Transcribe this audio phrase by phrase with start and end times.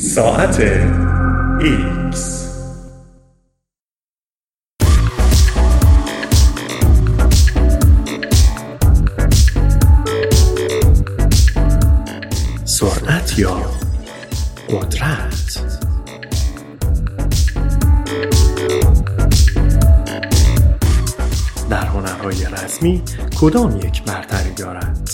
[0.00, 0.56] ساعت
[1.60, 2.16] X
[12.64, 13.62] سرعت یا
[14.68, 15.62] قدرت
[21.70, 23.02] در هنرهای رسمی
[23.40, 25.10] کدام یک برتری دارد؟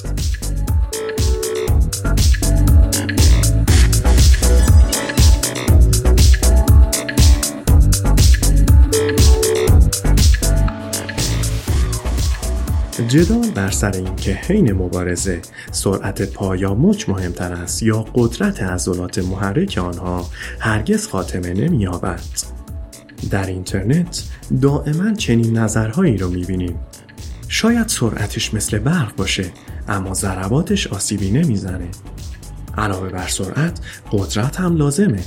[13.08, 15.40] جدال بر سر اینکه حین مبارزه
[15.70, 20.26] سرعت پا یا مچ مهمتر است یا قدرت عضلات محرک آنها
[20.60, 22.20] هرگز خاتمه نمییابد.
[23.30, 24.22] در اینترنت
[24.62, 26.76] دائما چنین نظرهایی رو می‌بینیم.
[27.48, 29.44] شاید سرعتش مثل برق باشه
[29.88, 31.88] اما ضرباتش آسیبی نمی‌زنه.
[32.78, 33.80] علاوه بر سرعت
[34.12, 35.22] قدرت هم لازمه.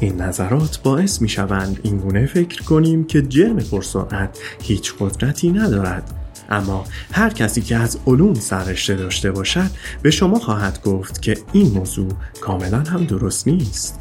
[0.00, 6.19] این نظرات باعث می شوند اینگونه فکر کنیم که جرم پرسرعت هیچ قدرتی ندارد.
[6.50, 9.70] اما هر کسی که از علوم سررشته داشته باشد
[10.02, 14.00] به شما خواهد گفت که این موضوع کاملا هم درست نیست.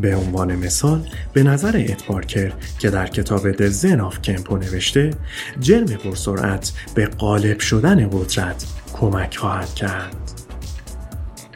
[0.00, 5.10] به عنوان مثال به نظر ادپارکر که در کتاب The Zen of Kempo نوشته
[5.60, 10.16] جرم پرسرعت به غالب شدن قدرت کمک خواهد کرد.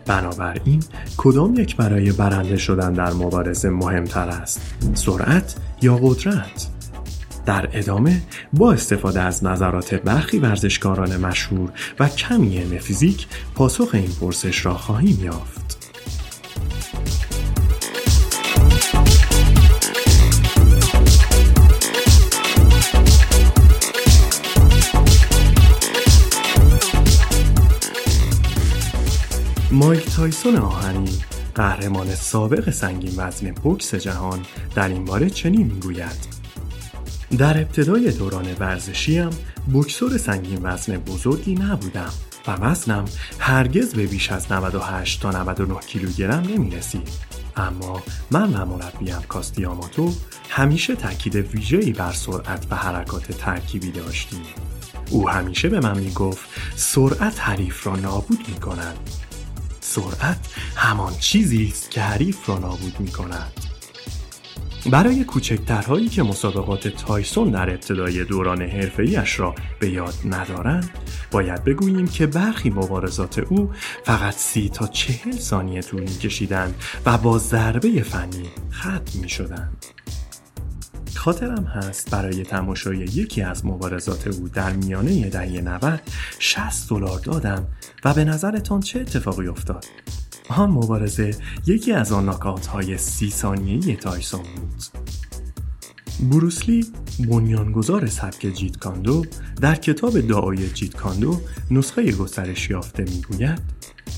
[0.06, 0.82] بنابراین
[1.16, 4.60] کدام یک برای برنده شدن در مبارزه مهمتر است؟
[4.94, 6.75] سرعت یا قدرت؟
[7.46, 14.10] در ادامه با استفاده از نظرات برخی ورزشکاران مشهور و کمی علم فیزیک پاسخ این
[14.20, 15.66] پرسش را خواهیم یافت.
[29.72, 31.18] مایک تایسون آهنی
[31.54, 34.38] قهرمان سابق سنگین وزن بوکس جهان
[34.74, 36.35] در این باره چنین می‌گوید
[37.30, 39.30] در ابتدای دوران ورزشیم
[39.74, 42.12] بکسور سنگین وزن بزرگی نبودم
[42.46, 43.04] و وزنم
[43.38, 47.08] هرگز به بیش از 98 تا 99 کیلوگرم نمی رسید.
[47.56, 50.12] اما من و مربیم کاستیاماتو
[50.48, 54.46] همیشه تاکید ویژه‌ای بر سرعت و حرکات ترکیبی داشتیم.
[55.10, 58.96] او همیشه به من می گفت سرعت حریف را نابود می کند.
[59.80, 60.38] سرعت
[60.76, 63.65] همان چیزی است که حریف را نابود می کند.
[64.90, 70.90] برای کوچکترهایی که مسابقات تایسون در ابتدای دوران حرفه‌ایش را به یاد ندارند
[71.30, 73.70] باید بگوییم که برخی مبارزات او
[74.04, 76.74] فقط سی تا چهل ثانیه طول میکشیدند
[77.06, 79.86] و با ضربه فنی ختم می شدند.
[81.14, 86.00] خاطرم هست برای تماشای یکی از مبارزات او در میانه دهه 90
[86.38, 87.66] 60 دلار دادم
[88.04, 89.84] و به نظرتان چه اتفاقی افتاد
[90.48, 91.36] آن مبارزه
[91.66, 94.82] یکی از آن ناکات های سی ثانیه‌ای تایسون بود.
[96.30, 96.86] بروسلی
[97.28, 99.24] بنیانگذار سبک جیت کان دو
[99.60, 101.40] در کتاب دائوی جیت کان دو
[101.70, 103.60] نسخه گسترش یافته می‌گوید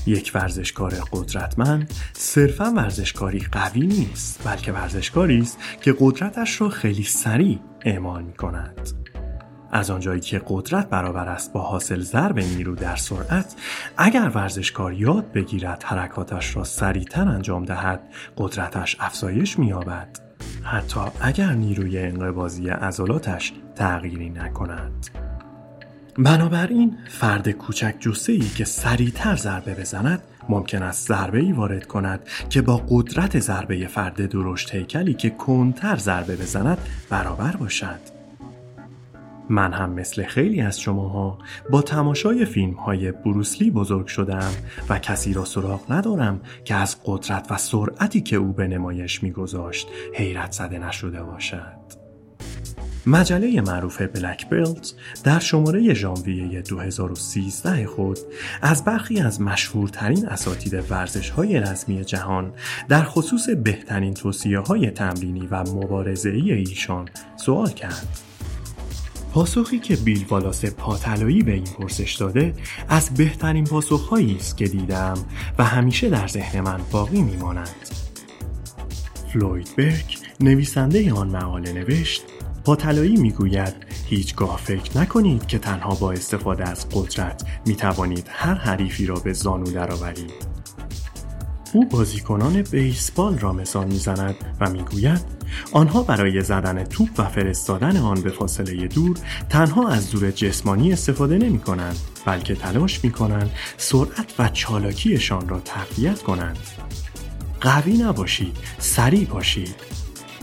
[0.05, 7.59] یک ورزشکار قدرتمند صرفا ورزشکاری قوی نیست بلکه ورزشکاری است که قدرتش را خیلی سریع
[7.85, 9.08] اعمال می کند.
[9.71, 13.55] از آنجایی که قدرت برابر است با حاصل ضرب نیرو در سرعت
[13.97, 18.01] اگر ورزشکار یاد بگیرد حرکاتش را سریعتر انجام دهد
[18.37, 20.19] قدرتش افزایش مییابد.
[20.63, 25.07] حتی اگر نیروی انقباضی عضلاتش تغییری نکند.
[26.17, 32.19] بنابراین فرد کوچک جسه ای که سریعتر ضربه بزند ممکن است ضربه ای وارد کند
[32.49, 36.77] که با قدرت ضربه فرد درشت هیکلی که کنتر ضربه بزند
[37.09, 38.18] برابر باشد.
[39.49, 41.37] من هم مثل خیلی از شماها
[41.69, 44.51] با تماشای فیلم های بروسلی بزرگ شدم
[44.89, 49.87] و کسی را سراغ ندارم که از قدرت و سرعتی که او به نمایش میگذاشت
[50.13, 51.99] حیرت زده نشده باشد.
[53.05, 54.93] مجله معروف بلک بیلت
[55.23, 58.19] در شماره ژانویه 2013 خود
[58.61, 62.53] از برخی از مشهورترین اساتید ورزش های رسمی جهان
[62.89, 68.28] در خصوص بهترین توصیه های تمرینی و مبارزه ایشان سوال کرد.
[69.33, 72.53] پاسخی که بیل والاس پاتلایی به این پرسش داده
[72.89, 75.13] از بهترین پاسخهایی است که دیدم
[75.57, 77.89] و همیشه در ذهن من باقی میمانند
[79.33, 82.23] فلوید برک نویسنده آن مقاله نوشت
[82.65, 83.73] پاتلایی می‌گوید
[84.05, 89.33] هیچگاه فکر نکنید که تنها با استفاده از قدرت می توانید هر حریفی را به
[89.33, 90.33] زانو درآورید.
[91.73, 95.38] او بازیکنان بیسبال را مثال می‌زند و می‌گوید
[95.71, 99.17] آنها برای زدن توپ و فرستادن آن به فاصله دور
[99.49, 105.59] تنها از زور جسمانی استفاده نمی کنند بلکه تلاش می کنند سرعت و چالاکیشان را
[105.59, 106.57] تقویت کنند.
[107.61, 109.75] قوی نباشید سریع باشید.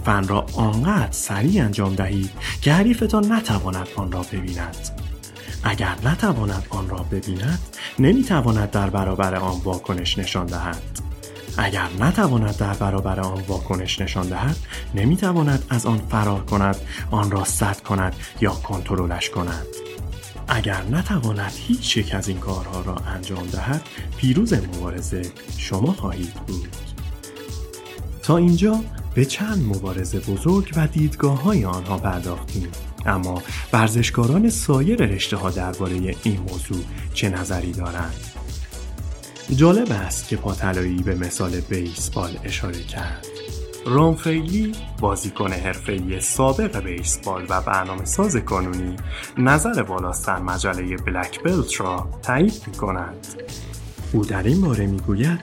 [0.04, 2.30] فن را آنقدر سریع انجام دهید
[2.62, 4.76] که حریفتان نتواند آن را ببیند.
[5.64, 7.58] اگر نتواند آن را ببیند
[7.98, 11.05] نمی‌تواند در برابر آن واکنش نشان دهد.
[11.58, 14.56] اگر نتواند در برابر آن واکنش نشان دهد
[14.94, 16.76] نمی‌تواند از آن فرار کند
[17.10, 19.66] آن را سد کند یا کنترلش کند.
[20.48, 23.82] اگر نتواند هیچ یک از این کارها را انجام دهد
[24.16, 25.22] پیروز مبارزه
[25.58, 26.76] شما خواهید بود.
[28.22, 28.80] تا اینجا
[29.14, 32.68] به چند مبارزه بزرگ و دیدگاه های آنها پرداختیم.
[33.06, 33.42] اما
[33.72, 38.25] ورزشکاران سایر رشته ها درباره این موضوع چه نظری دارند؟
[39.50, 43.26] جالب است که پاتلایی به مثال بیسبال اشاره کرد.
[43.86, 48.96] رامفیلی بازیکن حرفه‌ای سابق بیسبال و برنامه ساز کانونی
[49.38, 53.26] نظر بالاست در مجله بلک بلت را تایید می کند.
[54.12, 55.40] او در این باره می‌گوید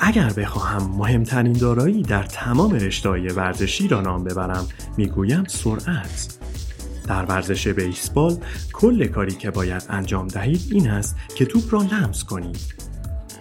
[0.00, 6.38] اگر بخواهم مهمترین دارایی در تمام رشته‌های ورزشی را نام ببرم می‌گویم سرعت.
[7.08, 8.36] در ورزش بیسبال
[8.72, 12.91] کل کاری که باید انجام دهید این است که توپ را لمس کنید.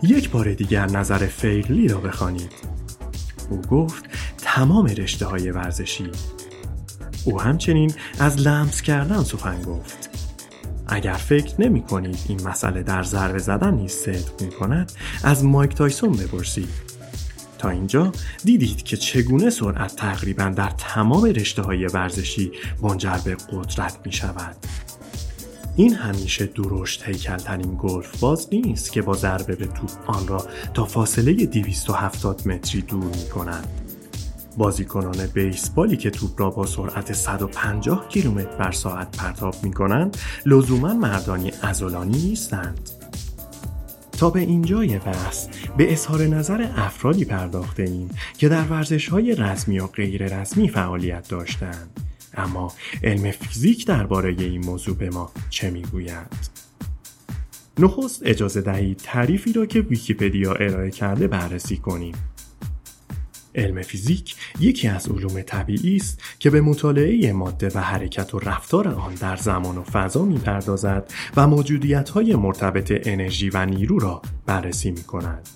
[0.04, 2.52] یک بار دیگر نظر فیرلی را بخوانید
[3.50, 4.04] او گفت
[4.38, 6.12] تمام رشته های ورزشی.
[7.26, 10.10] او همچنین از لمس کردن سخن گفت.
[10.88, 14.92] اگر فکر نمی کنید این مسئله در ضربه زدن نیز صدق می کند
[15.24, 16.92] از مایک تایسون بپرسید.
[17.58, 18.12] تا اینجا
[18.44, 22.52] دیدید که چگونه سرعت تقریبا در تمام رشته های ورزشی
[22.82, 24.56] منجر به قدرت می شود
[25.76, 30.86] این همیشه درشت هیکلترین گلف باز نیست که با ضربه به توپ آن را تا
[30.86, 33.68] فاصله 270 متری دور می کند.
[34.58, 40.94] بازیکنان بیسبالی که توپ را با سرعت 150 کیلومتر بر ساعت پرتاب می کنند لزوما
[40.94, 42.90] مردانی ازولانی نیستند.
[44.12, 45.48] تا به اینجای بحث
[45.78, 51.28] به اظهار نظر افرادی پرداخته ایم که در ورزش های رسمی و غیر رسمی فعالیت
[51.28, 52.74] داشتند اما
[53.04, 56.52] علم فیزیک درباره این موضوع به ما چه می‌گوید
[57.80, 62.16] نخست اجازه دهید تعریفی را که ویکیپدیا ارائه کرده بررسی کنیم
[63.56, 68.88] علم فیزیک یکی از علوم طبیعی است که به مطالعه ماده و حرکت و رفتار
[68.88, 74.92] آن در زمان و فضا می‌پردازد و موجودیت های مرتبط انرژی و نیرو را بررسی
[74.92, 75.50] می کند.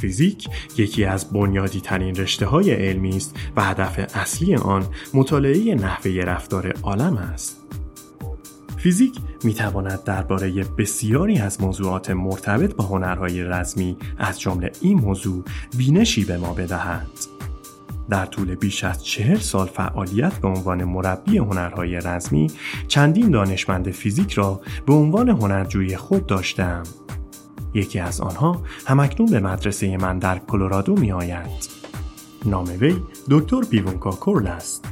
[0.00, 6.10] فیزیک یکی از بنیادی ترین رشته های علمی است و هدف اصلی آن مطالعه نحوه
[6.10, 7.56] رفتار عالم است.
[8.76, 15.44] فیزیک می تواند درباره بسیاری از موضوعات مرتبط با هنرهای رزمی از جمله این موضوع
[15.76, 17.06] بینشی به ما بدهد.
[18.10, 22.46] در طول بیش از چهل سال فعالیت به عنوان مربی هنرهای رزمی
[22.88, 26.82] چندین دانشمند فیزیک را به عنوان هنرجوی خود داشتم
[27.74, 31.80] یکی از آنها همکنون به مدرسه من در کلرادو می آید.
[32.44, 32.96] نام وی
[33.30, 34.84] دکتر بیوونکا کورل است.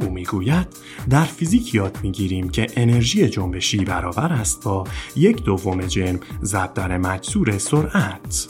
[0.00, 0.66] او می‌گوید
[1.10, 4.84] در فیزیک یاد می‌گیریم که انرژی جنبشی برابر است با
[5.16, 8.46] یک دوم جرم ضرب در مجذور سرعت.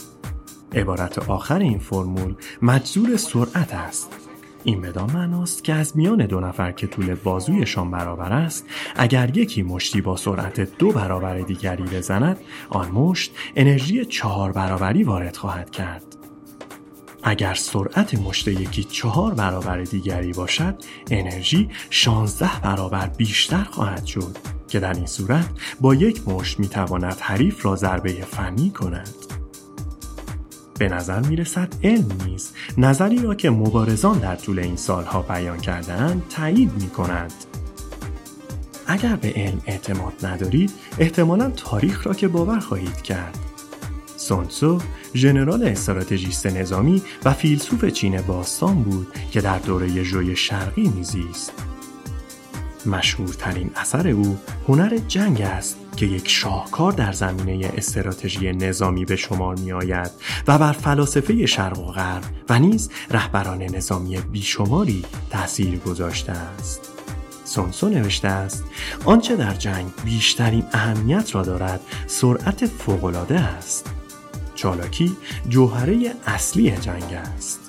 [0.73, 4.30] عبارت آخر این فرمول مجذور سرعت است
[4.63, 8.65] این بدان معناست که از میان دو نفر که طول بازویشان برابر است
[8.95, 12.37] اگر یکی مشتی با سرعت دو برابر دیگری بزند
[12.69, 16.03] آن مشت انرژی چهار برابری وارد خواهد کرد.
[17.23, 20.75] اگر سرعت مشت یکی چهار برابر دیگری باشد
[21.11, 24.37] انرژی 16 برابر بیشتر خواهد شد
[24.67, 25.49] که در این صورت
[25.81, 29.40] با یک مشت می‌تواند حریف را ضربه فنی کند.
[30.79, 32.55] به نظر می رسد علم نیست.
[32.77, 37.33] نظری را که مبارزان در طول این سالها بیان کردهاند تایید می کند.
[38.87, 43.37] اگر به علم اعتماد ندارید احتمالا تاریخ را که باور خواهید کرد.
[44.17, 44.81] سونسو
[45.15, 51.53] ژنرال استراتژیست نظامی و فیلسوف چین باستان بود که در دوره ژوی شرقی میزیست
[52.85, 54.37] مشهورترین اثر او
[54.67, 55.80] هنر جنگ است.
[55.95, 60.11] که یک شاهکار در زمینه استراتژی نظامی به شمار می آید
[60.47, 66.91] و بر فلاسفه شرق و غرب و نیز رهبران نظامی بیشماری تأثیر گذاشته است.
[67.51, 68.63] سونسو نوشته است
[69.05, 73.89] آنچه در جنگ بیشترین اهمیت را دارد سرعت فوقالعاده است
[74.55, 75.17] چالاکی
[75.49, 77.59] جوهره اصلی جنگ است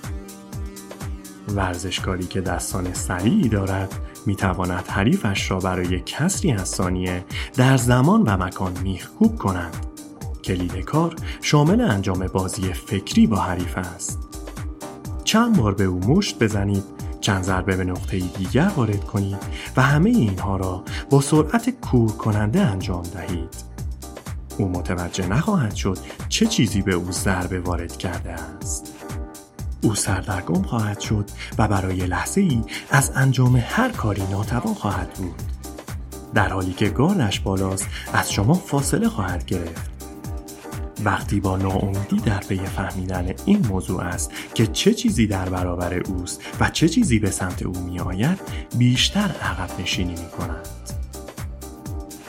[1.48, 3.92] ورزشکاری که دستان سریعی دارد
[4.26, 7.24] می تواند حریفش را برای کسری از ثانیه
[7.56, 9.86] در زمان و مکان میخکوب کند.
[10.44, 14.18] کلید کار شامل انجام بازی فکری با حریف است.
[15.24, 16.84] چند بار به او مشت بزنید
[17.20, 19.42] چند ضربه به نقطه دیگر وارد کنید
[19.76, 23.72] و همه اینها را با سرعت کور کننده انجام دهید.
[24.58, 25.98] او متوجه نخواهد شد
[26.28, 29.01] چه چیزی به او ضربه وارد کرده است.
[29.82, 31.24] او سردرگم خواهد شد
[31.58, 35.42] و برای لحظه ای از انجام هر کاری ناتوان خواهد بود
[36.34, 39.92] در حالی که گالش بالاست از شما فاصله خواهد گرفت
[41.04, 46.42] وقتی با ناامیدی در پی فهمیدن این موضوع است که چه چیزی در برابر اوست
[46.60, 48.38] و چه چیزی به سمت او می آید
[48.78, 50.68] بیشتر عقب نشینی می کند.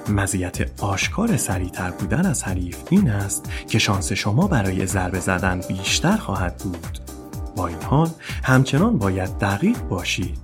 [0.10, 6.18] مزیت آشکار سریعتر بودن از حریف این است که شانس شما برای ضربه زدن بیشتر
[6.18, 7.13] خواهد بود.
[7.56, 8.10] با این حال
[8.44, 10.38] همچنان باید دقیق باشید.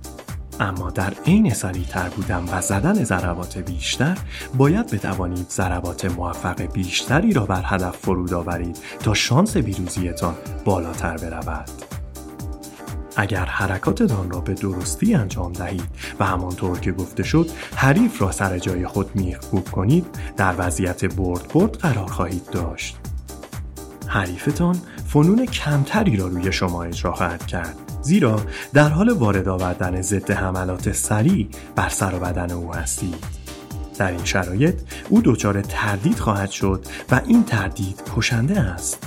[0.60, 4.18] اما در عین سریعتر بودن و زدن ضربات بیشتر
[4.58, 11.70] باید بتوانید ضربات موفق بیشتری را بر هدف فرود آورید تا شانس پیروزیتان بالاتر برود
[13.16, 15.88] اگر حرکاتتان را به درستی انجام دهید
[16.20, 21.48] و همانطور که گفته شد حریف را سر جای خود میخکوب کنید در وضعیت برد
[21.54, 22.98] برد قرار خواهید داشت
[24.06, 24.76] حریفتان
[25.12, 27.76] فنون کمتری را روی شما اجرا خواهد کرد.
[28.02, 28.40] زیرا
[28.72, 33.24] در حال وارد آوردن ضد حملات سریع بر سر و بدن او هستید.
[33.98, 34.74] در این شرایط
[35.08, 39.06] او دچار تردید خواهد شد و این تردید کشنده است.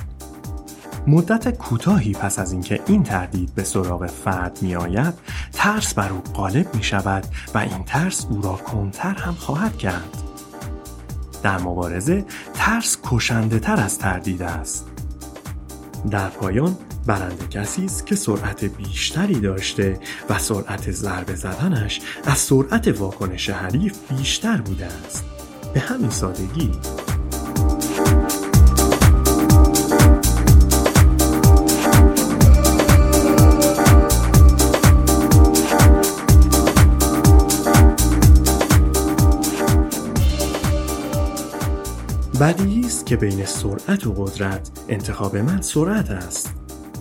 [1.08, 5.14] مدت کوتاهی پس از اینکه این تردید به سراغ فرد می آید
[5.54, 10.18] ترس بر او غالب می شود و این ترس او را کنتر هم خواهد کرد.
[11.44, 14.93] در مبارزه ترس کشنده تر از تردید است.
[16.12, 22.88] در پایان برنده کسی است که سرعت بیشتری داشته و سرعت ضربه زدنش از سرعت
[22.88, 25.26] واکنش حریف بیشتر بوده است.
[25.74, 26.72] به همین سادگی.
[42.44, 46.54] بدیهی است که بین سرعت و قدرت انتخاب من سرعت است.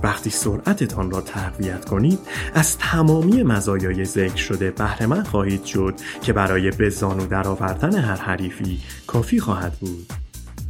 [0.03, 2.19] وقتی سرعتتان را تقویت کنید
[2.55, 8.81] از تمامی مزایای ذکر شده بهره خواهید شد که برای به زانو درآوردن هر حریفی
[9.07, 10.13] کافی خواهد بود.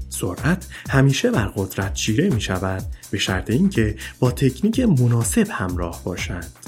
[0.09, 6.62] سرعت همیشه بر قدرت چیره می شود به شرط اینکه با تکنیک مناسب همراه باشد.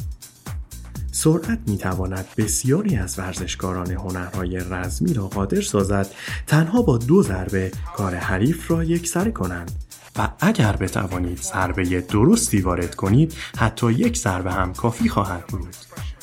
[1.25, 6.07] سرعت می تواند بسیاری از ورزشکاران هنرهای رزمی را قادر سازد
[6.47, 9.71] تنها با دو ضربه کار حریف را یکسره کنند.
[10.17, 15.77] و اگر بتوانید ضربه درستی وارد کنید حتی یک ضربه هم کافی خواهد بود.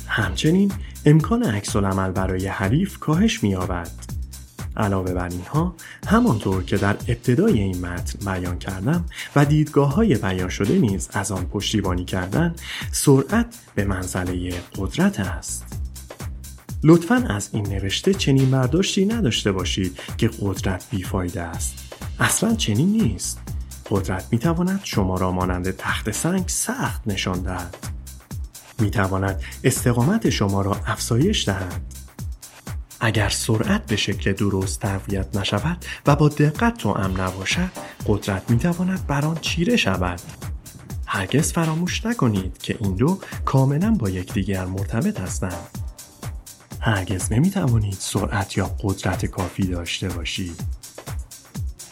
[0.08, 0.72] همچنین
[1.06, 4.11] امکان عکس برای حریف کاهش می‌یابد.
[4.78, 5.76] علاوه بر اینها
[6.08, 11.32] همانطور که در ابتدای این متن بیان کردم و دیدگاه های بیان شده نیز از
[11.32, 12.56] آن پشتیبانی کردن
[12.92, 15.82] سرعت به منزله قدرت است.
[16.84, 21.94] لطفا از این نوشته چنین برداشتی نداشته باشید که قدرت بیفایده است.
[22.20, 23.40] اصلا چنین نیست.
[23.90, 27.78] قدرت می تواند شما را مانند تخت سنگ سخت نشان دهد.
[28.80, 31.82] می تواند استقامت شما را افزایش دهد.
[33.04, 37.72] اگر سرعت به شکل درست تقویت نشود و با دقت تو ام نباشد
[38.08, 40.22] قدرت می تواند بر آن چیره شود.
[41.06, 45.78] هرگز فراموش نکنید که این دو کاملا با یکدیگر مرتبط هستند.
[46.80, 50.62] هرگز نمی توانید سرعت یا قدرت کافی داشته باشید.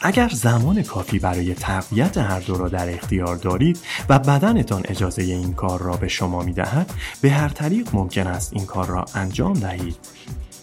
[0.01, 5.53] اگر زمان کافی برای تقویت هر دو را در اختیار دارید و بدنتان اجازه این
[5.53, 9.53] کار را به شما می دهد به هر طریق ممکن است این کار را انجام
[9.53, 9.95] دهید.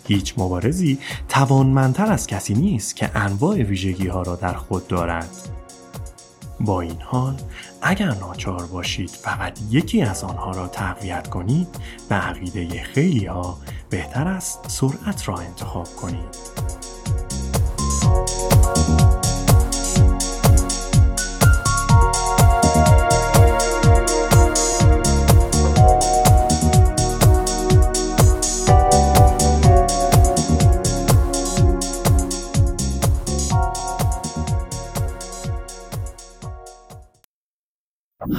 [0.07, 0.99] هیچ مبارزی
[1.29, 5.31] توانمندتر از کسی نیست که انواع ویژگی ها را در خود دارد.
[6.61, 7.35] با این حال
[7.83, 11.69] اگر ناچار باشید فقط یکی از آنها را تقویت کنید
[12.09, 13.59] به عقیده خیلی ها
[13.91, 16.56] بهتر است سرعت را انتخاب کنید.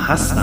[0.08, 0.37] hast